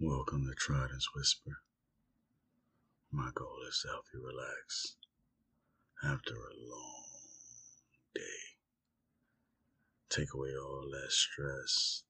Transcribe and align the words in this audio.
Welcome 0.00 0.44
to 0.46 0.54
Trident's 0.56 1.14
Whisper. 1.14 1.62
My 3.12 3.30
goal 3.32 3.62
is 3.68 3.78
to 3.82 3.88
help 3.90 4.06
you 4.12 4.20
relax 4.26 4.96
after 6.02 6.34
a 6.34 6.58
long 6.68 7.04
day. 8.12 8.58
Take 10.10 10.34
away 10.34 10.50
all 10.50 10.90
that 10.90 11.12
stress 11.12 12.02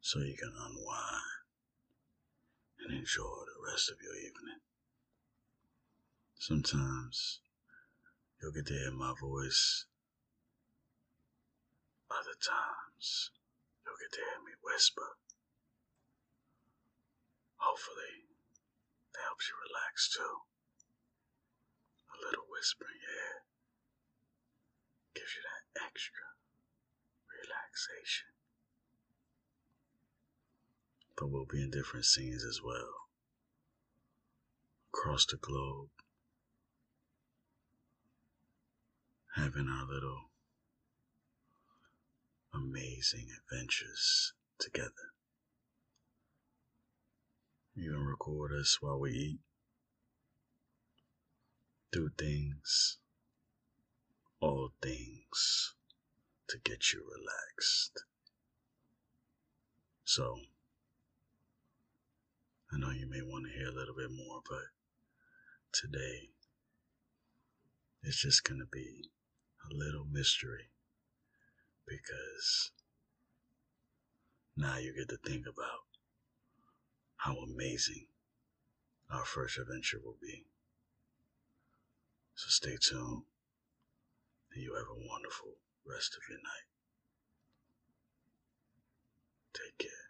so 0.00 0.20
you 0.20 0.34
can 0.38 0.54
unwind 0.56 1.44
and 2.80 2.98
enjoy 2.98 3.44
the 3.44 3.70
rest 3.70 3.90
of 3.90 3.98
your 4.02 4.16
evening. 4.16 4.60
Sometimes 6.38 7.40
you'll 8.40 8.52
get 8.52 8.66
to 8.68 8.72
hear 8.72 8.90
my 8.90 9.12
voice, 9.20 9.84
other 12.10 12.36
times 12.40 13.32
you'll 13.84 14.00
get 14.00 14.12
to 14.12 14.24
hear 14.24 14.40
me 14.46 14.52
whisper. 14.64 15.18
Hopefully, 17.76 18.24
that 19.12 19.20
helps 19.28 19.50
you 19.50 19.54
relax 19.68 20.08
too. 20.08 20.34
A 22.08 22.16
little 22.24 22.48
whisper 22.48 22.86
in 22.88 22.96
your 23.04 23.12
ear 23.12 23.44
gives 25.12 25.36
you 25.36 25.42
that 25.44 25.84
extra 25.84 26.24
relaxation. 27.28 28.32
But 31.18 31.28
we'll 31.28 31.44
be 31.44 31.60
in 31.60 31.68
different 31.68 32.06
scenes 32.06 32.46
as 32.46 32.62
well. 32.64 33.12
Across 34.94 35.26
the 35.26 35.36
globe, 35.36 35.92
having 39.34 39.68
our 39.68 39.84
little 39.86 40.30
amazing 42.54 43.28
adventures 43.36 44.32
together. 44.58 45.12
Even 47.86 48.04
record 48.04 48.52
us 48.52 48.78
while 48.80 48.98
we 48.98 49.12
eat. 49.12 49.38
Do 51.92 52.10
things, 52.18 52.98
all 54.40 54.72
things, 54.82 55.74
to 56.48 56.58
get 56.64 56.92
you 56.92 57.04
relaxed. 57.04 58.02
So, 60.04 60.36
I 62.72 62.78
know 62.78 62.90
you 62.90 63.08
may 63.08 63.22
want 63.22 63.46
to 63.46 63.56
hear 63.56 63.68
a 63.68 63.72
little 63.74 63.94
bit 63.94 64.10
more, 64.10 64.40
but 64.48 64.66
today 65.72 66.30
it's 68.02 68.20
just 68.20 68.42
going 68.42 68.58
to 68.58 68.66
be 68.66 69.10
a 69.70 69.72
little 69.72 70.06
mystery 70.10 70.70
because 71.86 72.72
now 74.56 74.76
you 74.78 74.92
get 74.92 75.08
to 75.08 75.18
think 75.18 75.46
about 75.46 75.85
how 77.26 77.34
amazing 77.38 78.06
our 79.10 79.24
first 79.24 79.58
adventure 79.58 79.98
will 80.04 80.16
be. 80.22 80.44
So 82.36 82.46
stay 82.48 82.76
tuned 82.80 83.24
and 84.54 84.62
you 84.62 84.74
have 84.74 84.86
a 84.86 85.08
wonderful 85.08 85.54
rest 85.84 86.14
of 86.14 86.22
your 86.30 86.38
night. 86.38 86.68
Take 89.54 89.78
care. 89.78 90.05